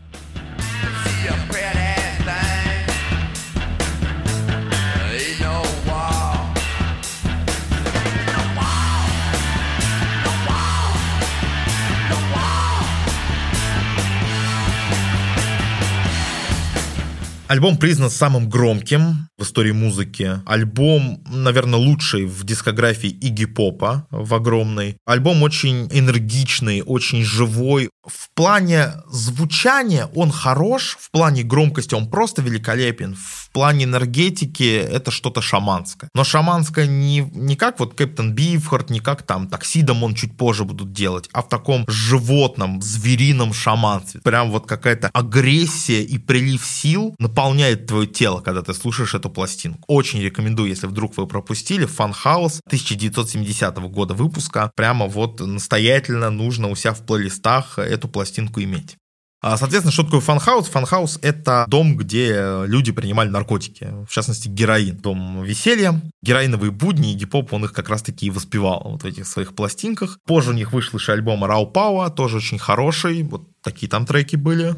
[17.47, 20.41] Альбом признан самым громким в истории музыки.
[20.46, 24.98] Альбом, наверное, лучший в дискографии Игги Попа, в огромной.
[25.06, 27.89] Альбом очень энергичный, очень живой.
[28.06, 33.15] В плане звучания он хорош, в плане громкости он просто великолепен.
[33.15, 36.10] В плане энергетики это что-то шаманское.
[36.13, 40.65] Но шаманское не, не как вот Кэптон Бифхард, не как там таксидом он чуть позже
[40.65, 44.22] будут делать, а в таком животном, зверином шаманстве.
[44.22, 49.83] Прям вот какая-то агрессия и прилив сил наполняет твое тело, когда ты слушаешь эту пластинку.
[49.88, 54.71] Очень рекомендую, если вдруг вы пропустили, Fun House 1970 года выпуска.
[54.75, 58.97] Прямо вот настоятельно нужно у себя в плейлистах эту пластинку иметь.
[59.41, 60.67] А, соответственно, что такое Fun House?
[60.67, 64.95] Fun House— это дом, где люди принимали наркотики, в частности, героин.
[64.95, 69.27] Дом веселья, героиновые будни, и Игги Поп их как раз-таки и воспевал вот в этих
[69.27, 70.17] своих пластинках.
[70.25, 74.38] Позже у них вышел еще альбом Raw Power, тоже очень хороший, вот такие там треки
[74.38, 74.75] были.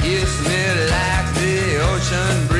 [0.00, 2.53] Kiss me like the ocean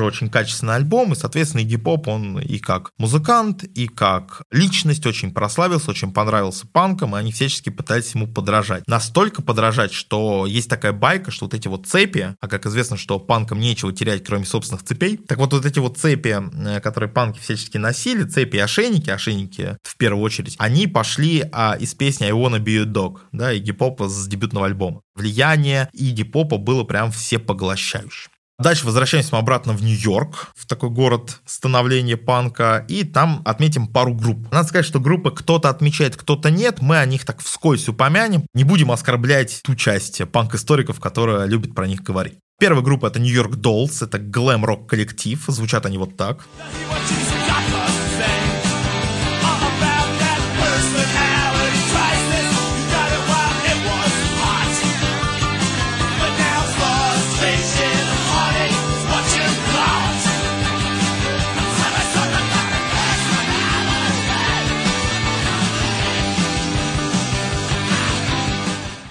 [0.00, 5.04] тоже очень качественный альбом, и, соответственно, Игги Поп, он и как музыкант, и как личность
[5.06, 8.84] очень прославился, очень понравился панкам, и они всячески пытались ему подражать.
[8.86, 13.18] Настолько подражать, что есть такая байка, что вот эти вот цепи, а как известно, что
[13.18, 16.36] панкам нечего терять, кроме собственных цепей, так вот вот эти вот цепи,
[16.66, 21.76] э, которые панки всячески носили, цепи и ошейники, ошейники в первую очередь, они пошли а,
[21.78, 25.02] из песни I Wanna Be Your Dog, да, Игги Попа с дебютного альбома.
[25.14, 28.30] Влияние Игги Попа было прям всепоглощающим.
[28.60, 34.12] Дальше возвращаемся мы обратно в Нью-Йорк, в такой город становления панка, и там отметим пару
[34.12, 34.52] групп.
[34.52, 38.64] Надо сказать, что группы кто-то отмечает, кто-то нет, мы о них так вскользь упомянем, не
[38.64, 42.34] будем оскорблять ту часть панк-историков, которая любит про них говорить.
[42.58, 46.46] Первая группа это Нью-Йорк Dolls, это глэм-рок коллектив, звучат они вот так.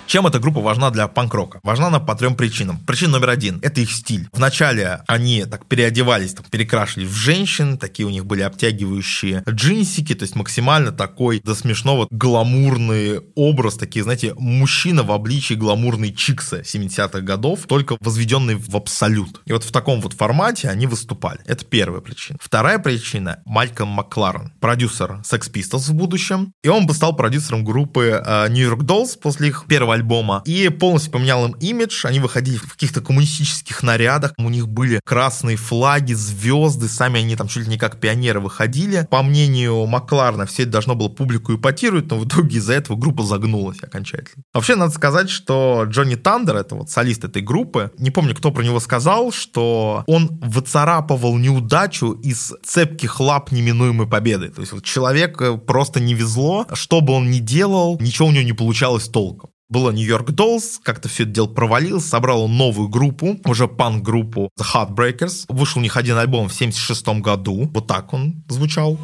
[0.10, 1.60] Чем эта группа важна для панк-рока?
[1.62, 2.80] Важна она по трем причинам.
[2.88, 4.28] Причина номер один– это их стиль.
[4.34, 10.24] Вначале они так переодевались, так перекрашивались в женщин, такие у них были обтягивающие джинсики, то
[10.24, 17.22] есть максимально такой до смешного гламурный образ, такие, знаете, мужчина в обличии гламурной чикса 70-х
[17.22, 19.41] годов, только возведенный в абсолют.
[19.45, 21.41] И вот в таком вот формате они выступали.
[21.45, 22.39] Это первая причина.
[22.41, 26.52] Вторая причина– Мальком Макларен, продюсер Sex Pistols в будущем.
[26.63, 30.41] И он бы стал продюсером группы New York Dolls после их первого альбома.
[30.45, 32.05] И полностью поменял им имидж.
[32.05, 34.33] Они выходили в каких-то коммунистических нарядах.
[34.38, 36.88] У них были красные флаги, звезды.
[36.88, 39.07] Сами они там чуть ли не как пионеры выходили.
[39.09, 43.23] По мнению Макларна, все это должно было публику ипотировать, но в итоге из-за этого группа
[43.23, 44.43] загнулась окончательно.
[44.53, 48.63] Вообще, надо сказать, что Джонни Тандер, это вот солист этой группы, не помню, кто про
[48.63, 54.49] него сказал, что он выцарапывал неудачу из цепких лап неминуемой победы.
[54.49, 58.31] То есть вот человек э, просто не везло, что бы он ни делал, ничего у
[58.31, 63.38] него не получалось толком было Нью-Йорк Dolls, как-то все это дело провалилось, собрал новую группу,
[63.45, 65.45] уже панк-группу The Heartbreakers.
[65.47, 68.97] Вышел у них один альбом в 76 году, вот так он звучал.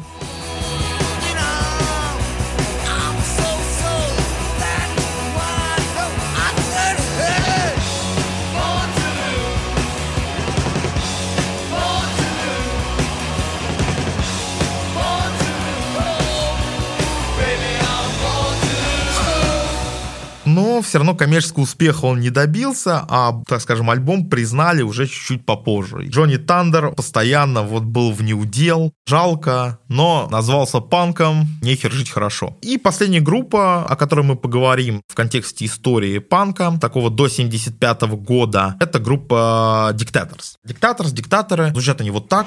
[20.82, 26.06] Все равно коммерческого успеха он не добился, а, так скажем, альбом признали уже чуть-чуть попозже.
[26.08, 32.56] Джонни Тандер постоянно вот был в неудел, жалко, но назвался панком, нехер жить хорошо.
[32.62, 38.16] И последняя группа, о которой мы поговорим в контексте истории панка, такого до 75 -го
[38.16, 40.56] года, это группа Dictators.
[40.66, 42.46] Dictators, диктаторы, звучат они вот так.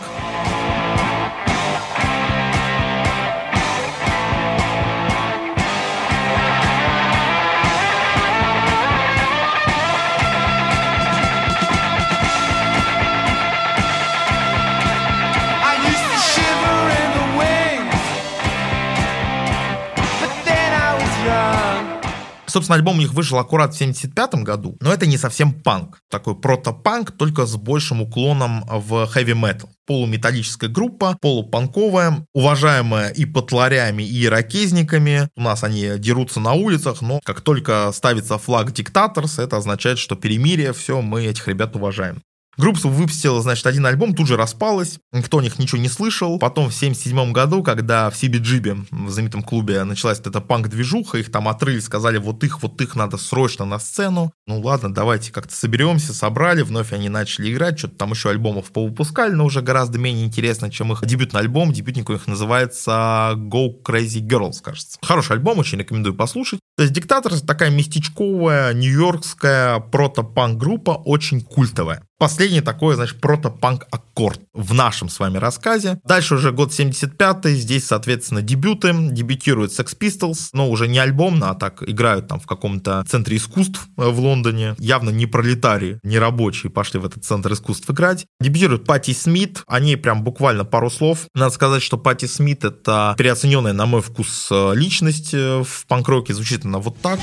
[22.50, 26.00] Собственно, альбом у них вышел аккурат в 75 году, но это не совсем панк.
[26.10, 29.70] Такой прото-панк, только с большим уклоном в хэви-метал.
[29.86, 35.30] Полуметаллическая группа, полупанковая, уважаемая и потларями, и ирокезниками.
[35.36, 40.16] У нас они дерутся на улицах, но как только ставится флаг диктаторс, это означает, что
[40.16, 42.22] перемирие, все, мы этих ребят уважаем.
[42.60, 46.40] Группа выпустила, значит, один альбом, тут же распалась, никто о них ничего не слышал.
[46.40, 51.48] Потом в 77 году, когда в CBGB, в знаменитом клубе, началась эта панк-движуха, их там
[51.48, 54.34] отрыли, сказали, вот их, вот их надо срочно на сцену.
[54.46, 59.32] Ну ладно, давайте как-то соберемся, собрали, вновь они начали играть, что-то там еще альбомов повыпускали,
[59.32, 61.72] но уже гораздо менее интересно, чем их дебютный альбом.
[61.72, 65.00] Дебютник у них называется Go Crazy Girls, кажется.
[65.02, 66.60] Хороший альбом, очень рекомендую послушать.
[66.76, 72.04] То есть Диктатор такая местечковая, нью-йоркская прото-панк группа, очень культовая.
[72.20, 76.02] Последний такой, значит, прото-панк аккорд в нашем с вами рассказе.
[76.04, 78.94] Дальше уже год 75-й, здесь, соответственно, дебюты.
[78.94, 83.88] Дебютирует Sex Pistols, но уже не альбомно, а так играют там в каком-то центре искусств
[83.98, 84.76] э, в Лондоне.
[84.80, 88.26] Явно не пролетарии, не рабочие пошли в этот центр искусств играть.
[88.42, 91.28] Дебютирует Пати Смит, о ней прям буквально пару слов.
[91.34, 96.34] Надо сказать, что Пати Смит это переоцененная, на мой вкус, э, личность э, в панк-роке.
[96.34, 97.18] Звучит она вот так.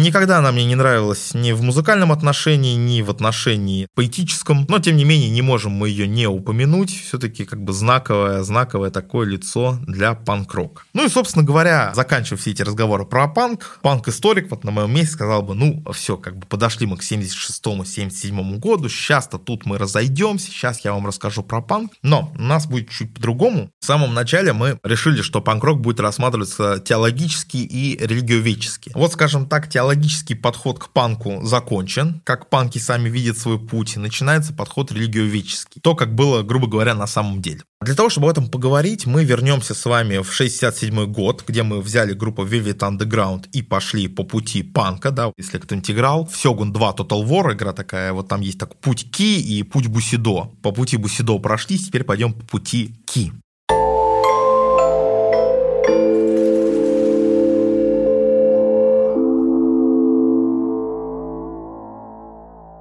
[0.00, 4.96] Никогда она мне не нравилась ни в музыкальном отношении, ни в отношении поэтическом, но тем
[4.96, 6.90] не менее не можем мы ее не упомянуть.
[6.90, 10.86] Все-таки как бы знаковое, знаковое такое лицо для панк-рок.
[10.94, 15.12] Ну и, собственно говоря, заканчивая все эти разговоры про панк, панк-историк вот на моем месте
[15.12, 20.46] сказал бы, ну все, как бы подошли мы к 76-77 году, сейчас-то тут мы разойдемся,
[20.46, 23.70] сейчас я вам расскажу про панк, но у нас будет чуть по-другому.
[23.80, 28.92] В самом начале мы решили, что панк-рок будет рассматриваться теологически и религиоведчески.
[28.94, 33.96] Вот, скажем так, теологически теологический подход к панку закончен, как панки сами видят свой путь,
[33.96, 35.80] начинается подход религиоведческий.
[35.80, 37.62] То, как было, грубо говоря, на самом деле.
[37.80, 41.80] Для того, чтобы об этом поговорить, мы вернемся с вами в 67 год, где мы
[41.80, 46.26] взяли группу Velvet Underground и пошли по пути панка, да, если кто-нибудь играл.
[46.26, 49.88] В Сёгун 2 Total War игра такая, вот там есть так путь Ки и путь
[49.88, 50.50] Бусидо.
[50.62, 53.32] По пути Бусидо прошлись, теперь пойдем по пути Ки.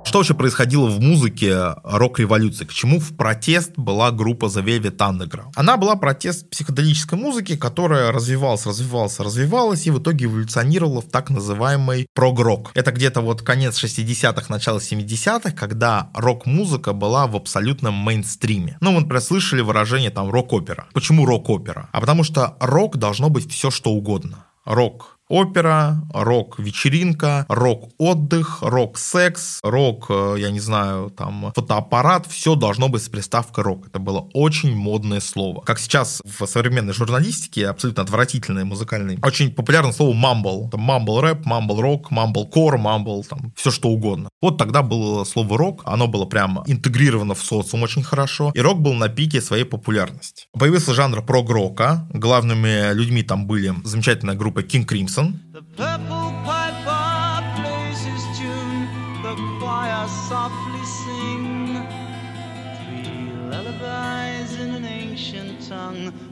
[0.09, 2.65] Что вообще происходило в музыке рок-революции?
[2.65, 5.51] К чему в протест была группа The Velvet Underground?
[5.55, 11.29] Она была протест психоделической музыки, которая развивалась, развивалась, развивалась и в итоге эволюционировала в так
[11.29, 12.71] называемый прог-рок.
[12.73, 18.79] Это где-то вот конец 60-х, начало 70-х, когда рок-музыка была в абсолютном мейнстриме.
[18.81, 20.87] Ну, вы, например, слышали выражение там рок-опера.
[20.91, 21.87] Почему рок-опера?
[21.91, 24.47] А потому что рок должно быть все, что угодно.
[24.65, 33.03] Рок опера, рок-вечеринка, рок-отдых, рок-секс, рок, э, я не знаю, там, фотоаппарат, все должно быть
[33.03, 33.87] с приставкой рок.
[33.87, 35.61] Это было очень модное слово.
[35.61, 40.69] Как сейчас в современной журналистике, абсолютно отвратительное музыкальное, очень популярное слово мамбл.
[40.73, 44.29] Мамбл рэп, мамбл рок, мамбл кор, мамбл, там, все что угодно.
[44.41, 48.81] Вот тогда было слово рок, оно было прямо интегрировано в социум очень хорошо, и рок
[48.81, 50.45] был на пике своей популярности.
[50.57, 55.18] Появился жанр прог-рока, главными людьми там были замечательная группа King Crimson,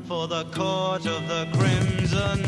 [0.08, 2.46] For the court of the crimson.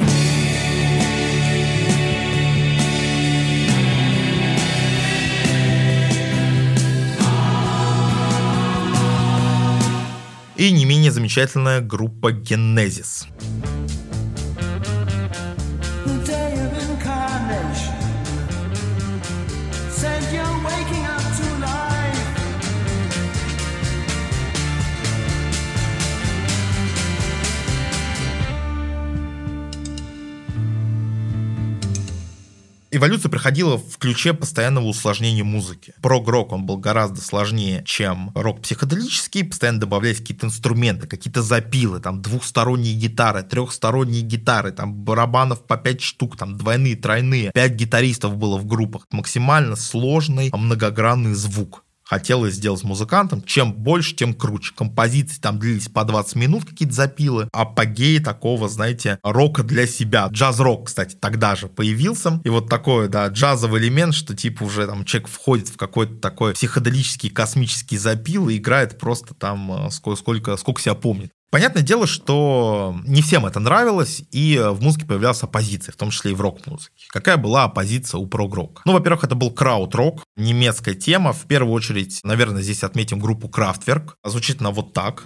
[10.55, 13.27] И не менее замечательная группа Genesis.
[32.91, 35.93] Эволюция проходила в ключе постоянного усложнения музыки.
[36.01, 42.95] Прог-рок, он был гораздо сложнее, чем рок-психоделический, постоянно добавлялись какие-то инструменты, какие-то запилы, там двухсторонние
[42.95, 47.51] гитары, трехсторонние гитары, там барабанов по пять штук, там двойные, тройные.
[47.53, 49.05] Пять гитаристов было в группах.
[49.11, 53.43] Максимально сложный, многогранный звук хотелось сделать музыкантом.
[53.43, 54.73] Чем больше, тем круче.
[54.75, 57.47] Композиции там длились по 20 минут, какие-то запилы.
[57.53, 60.27] Апогей такого, знаете, рока для себя.
[60.31, 62.41] Джаз-рок, кстати, тогда же появился.
[62.43, 66.53] И вот такой, да, джазовый элемент, что типа уже там человек входит в какой-то такой
[66.53, 71.31] психоделический космический запил и играет просто там э, сколько, сколько, сколько себя помнит.
[71.51, 76.31] Понятное дело, что не всем это нравилось, и в музыке появлялась оппозиция, в том числе
[76.31, 77.07] и в рок-музыке.
[77.09, 78.83] Какая была оппозиция у прог-рока?
[78.85, 81.33] Ну, во-первых, это был крауд-рок, немецкая тема.
[81.33, 84.11] В первую очередь, наверное, здесь отметим группу Kraftwerk.
[84.23, 85.23] Звучит она вот так.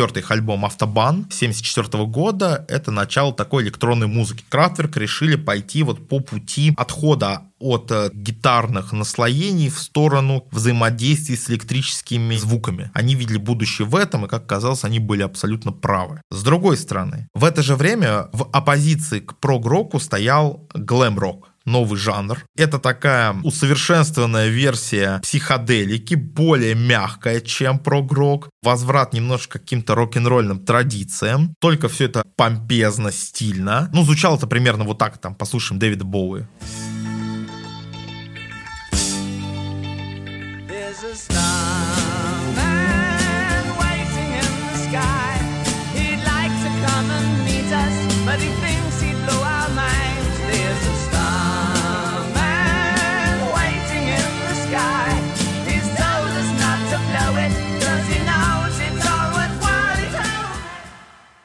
[0.00, 2.64] Четвертый их альбом «Автобан» 74 года.
[2.68, 4.42] Это начало такой электронной музыки.
[4.48, 11.50] Кратверк решили пойти вот по пути отхода от э, гитарных наслоений в сторону взаимодействия с
[11.50, 12.90] электрическими звуками.
[12.94, 16.22] Они видели будущее в этом, и, как казалось, они были абсолютно правы.
[16.30, 22.44] С другой стороны, в это же время в оппозиции к прог-року стоял глэм-рок новый жанр.
[22.56, 28.48] Это такая усовершенствованная версия психоделики, более мягкая, чем прогрок.
[28.62, 31.54] Возврат немножко к каким-то рок-н-ролльным традициям.
[31.60, 33.88] Только все это помпезно, стильно.
[33.92, 36.46] Ну, звучало это примерно вот так, там, послушаем Дэвида Боуи.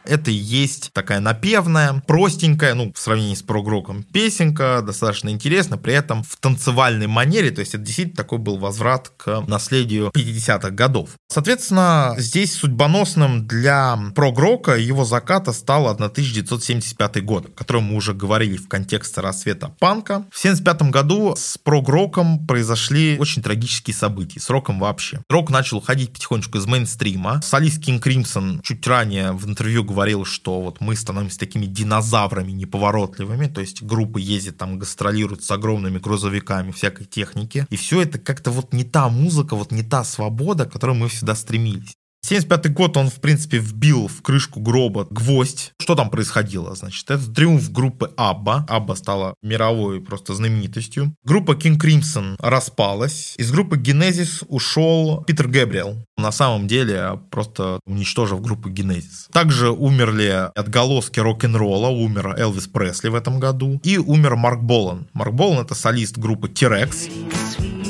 [0.07, 5.93] Это и есть такая напевная, простенькая, ну, в сравнении с прогроком, песенка, достаточно интересная, при
[5.93, 11.11] этом в танцевальной манере, то есть это действительно такой был возврат к наследию 50-х годов.
[11.27, 18.57] Соответственно, здесь судьбоносным для прогрока его заката стал 1975 год, о котором мы уже говорили
[18.57, 20.25] в контексте рассвета панка.
[20.31, 25.21] В 1975 году с прогроком произошли очень трагические события, с роком вообще.
[25.29, 27.41] Рок начал уходить потихонечку из мейнстрима.
[27.43, 29.94] Солист Кинг Кримсон чуть ранее в интервью говорил,
[30.25, 35.99] что вот мы становимся такими динозаврами неповоротливыми, то есть группы ездят там, гастролируют с огромными
[35.99, 40.65] грузовиками всякой техники, и все это как-то вот не та музыка, вот не та свобода,
[40.65, 41.95] к которой мы всегда стремились.
[42.25, 45.73] 75 год он, в принципе, вбил в крышку гроба гвоздь.
[45.79, 46.73] Что там происходило?
[46.73, 48.65] Значит, это триумф группы Абба.
[48.67, 51.13] Абба стала мировой просто знаменитостью.
[51.23, 53.35] Группа King Crimson распалась.
[53.37, 56.03] Из группы Genesis ушел Питер Гэбриэл.
[56.17, 59.29] На самом деле, просто уничтожив группу Genesis.
[59.31, 61.89] Также умерли отголоски рок-н-ролла.
[61.89, 63.79] Умер Элвис Пресли в этом году.
[63.83, 65.07] И умер Марк Болан.
[65.13, 67.84] Марк Болан это солист группы T-Rex.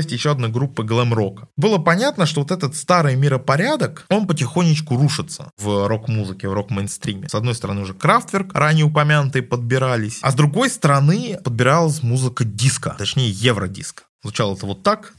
[0.00, 1.48] Есть еще одна группа глэм-рока.
[1.56, 7.28] Было понятно, что вот этот старый миропорядок, он потихонечку рушится в рок-музыке, в рок-мейнстриме.
[7.28, 12.94] С одной стороны уже Крафтверк, ранее упомянутые, подбирались, а с другой стороны подбиралась музыка диска,
[12.98, 14.04] точнее евродиска.
[14.22, 15.12] Звучало это вот так.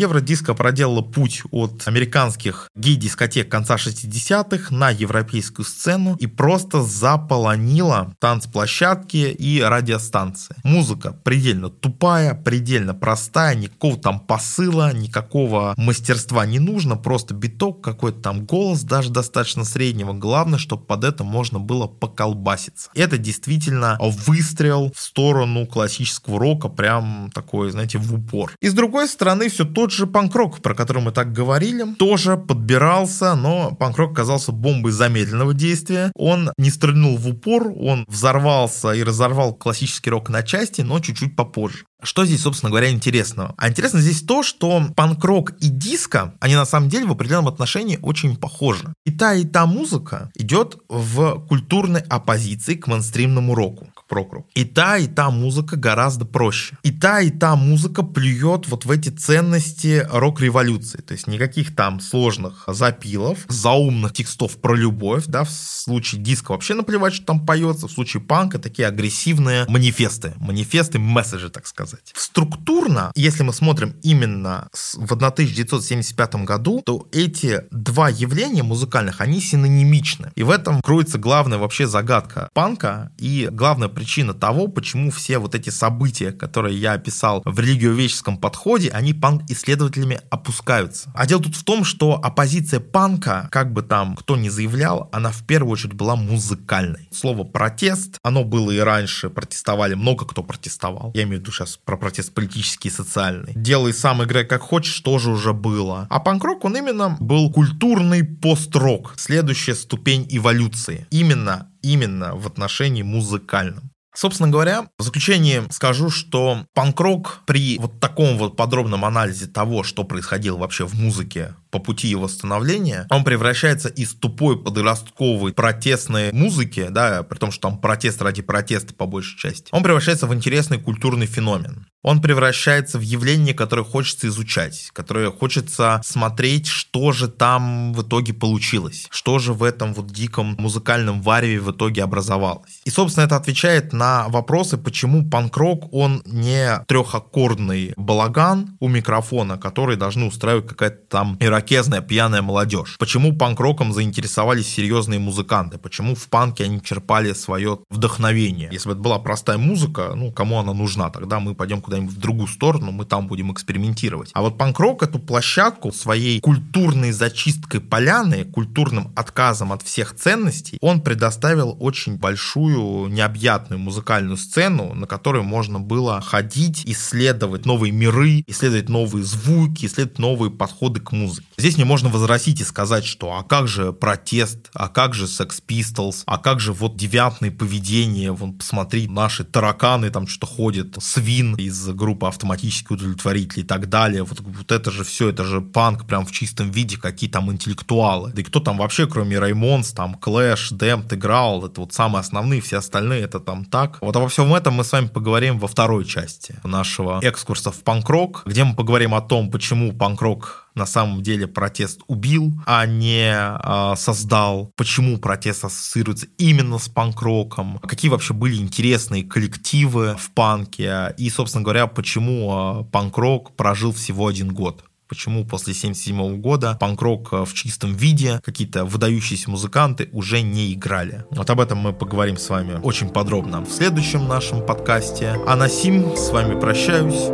[0.00, 9.28] Евродиско проделала путь от американских гей-дискотек конца 60-х на европейскую сцену и просто заполонила танцплощадки
[9.38, 10.56] и радиостанции.
[10.64, 18.20] Музыка предельно тупая, предельно простая, никакого там посыла, никакого мастерства не нужно, просто биток, какой-то
[18.20, 20.14] там голос, даже достаточно среднего.
[20.14, 22.88] Главное, чтобы под это можно было поколбаситься.
[22.94, 28.52] Это действительно выстрел в сторону классического рока, прям такой, знаете, в упор.
[28.62, 32.36] И с другой стороны, все тот тот же панкрок, про который мы так говорили, тоже
[32.36, 36.12] подбирался, но панкрок оказался бомбой замедленного действия.
[36.14, 41.34] Он не стрельнул в упор, он взорвался и разорвал классический рок на части, но чуть-чуть
[41.34, 41.86] попозже.
[42.04, 43.52] Что здесь, собственно говоря, интересного?
[43.58, 47.98] А интересно здесь то, что панк-рок и диско, они на самом деле в определенном отношении
[48.00, 48.94] очень похожи.
[49.04, 54.44] И та, и та музыка идет в культурной оппозиции к мейнстримному року прокру.
[54.56, 56.76] И та, и та музыка гораздо проще.
[56.82, 60.98] И та, и та музыка плюет вот в эти ценности рок-революции.
[60.98, 66.74] То есть никаких там сложных запилов, заумных текстов про любовь, да, в случае диска вообще
[66.74, 72.12] наплевать, что там поется, в случае панка такие агрессивные манифесты, манифесты, месседжи, так сказать.
[72.16, 80.32] Структурно, если мы смотрим именно в 1975 году, то эти два явления музыкальных, они синонимичны.
[80.34, 85.54] И в этом кроется главная вообще загадка панка и главная причина того, почему все вот
[85.54, 91.12] эти события, которые я описал в религиоведческом подходе, они панк-исследователями опускаются.
[91.14, 95.30] А дело тут в том, что оппозиция панка, как бы там кто ни заявлял, она
[95.30, 97.10] в первую очередь была музыкальной.
[97.12, 101.10] Слово «протест», оно было и раньше, протестовали, много кто протестовал.
[101.14, 103.52] Я имею в виду сейчас про протест политический и социальный.
[103.54, 106.06] Делай сам, играй как хочешь, тоже уже было.
[106.08, 109.12] А панк-рок, он именно был культурный пост-рок.
[109.18, 111.06] Следующая ступень эволюции.
[111.10, 113.89] Именно именно в отношении музыкальном.
[114.14, 120.04] Собственно говоря, в заключение скажу, что панк-рок при вот таком вот подробном анализе того, что
[120.04, 126.88] происходило вообще в музыке по пути его становления, он превращается из тупой подростковой протестной музыки,
[126.90, 130.78] да, при том, что там протест ради протеста по большей части, он превращается в интересный
[130.78, 131.86] культурный феномен.
[132.02, 138.32] Он превращается в явление, которое хочется изучать, которое хочется смотреть, что же там в итоге
[138.32, 142.80] получилось, что же в этом вот диком музыкальном вареве в итоге образовалось.
[142.84, 149.96] И, собственно, это отвечает на вопросы, почему панк-рок, он не трехаккордный балаган у микрофона, который
[149.96, 152.96] должны устраивать какая-то там ирокезная пьяная молодежь.
[152.98, 158.70] Почему панк-роком заинтересовались серьезные музыканты, почему в панке они черпали свое вдохновение.
[158.72, 162.18] Если бы это была простая музыка, ну, кому она нужна, тогда мы пойдем куда-нибудь в
[162.18, 164.30] другую сторону, мы там будем экспериментировать.
[164.32, 171.02] А вот панк-рок эту площадку своей культурной зачисткой поляны, культурным отказом от всех ценностей, он
[171.02, 178.88] предоставил очень большую, необъятную музыкальную сцену, на которой можно было ходить, исследовать новые миры, исследовать
[178.88, 181.49] новые звуки, исследовать новые подходы к музыке.
[181.60, 185.62] Здесь мне можно возразить и сказать, что а как же протест, а как же Sex
[185.68, 191.54] Pistols, а как же вот девятное поведение, вон посмотри, наши тараканы там что-то ходят, свин
[191.56, 194.22] из группы автоматических удовлетворителей и так далее.
[194.22, 198.32] Вот, вот это же все, это же панк прям в чистом виде, какие там интеллектуалы.
[198.32, 202.62] Да и кто там вообще, кроме Раймонс, там Клэш, Дэмт играл, это вот самые основные,
[202.62, 203.98] все остальные это там так.
[204.00, 208.44] Вот обо всем этом мы с вами поговорим во второй части нашего экскурса в панк-рок,
[208.46, 213.96] где мы поговорим о том, почему панк-рок на самом деле протест убил, а не э,
[213.96, 221.30] создал, почему протест ассоциируется именно с панк-роком, какие вообще были интересные коллективы в панке, и,
[221.30, 224.84] собственно говоря, почему э, панк-рок прожил всего один год.
[225.10, 231.24] Почему после 1977 года панк-рок в чистом виде, какие-то выдающиеся музыканты уже не играли.
[231.30, 235.36] Вот об этом мы поговорим с вами очень подробно в следующем нашем подкасте.
[235.48, 237.24] А на сим с вами прощаюсь.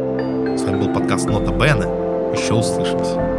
[0.58, 2.05] С вами был подкаст Нота Бена.
[2.32, 3.35] Еще услышимся.